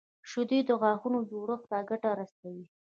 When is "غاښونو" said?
0.81-1.19